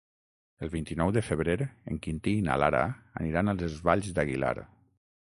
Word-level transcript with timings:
El 0.67 0.69
vint-i-nou 0.75 1.11
de 1.17 1.21
febrer 1.27 1.57
en 1.65 1.99
Quintí 2.07 2.33
i 2.39 2.45
na 2.47 2.55
Lara 2.63 2.81
aniran 3.21 3.53
a 3.55 3.57
les 3.61 3.77
Valls 3.91 4.11
d'Aguilar. 4.17 4.57